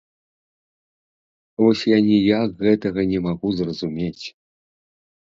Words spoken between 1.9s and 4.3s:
ніяк гэтага не магу зразумець.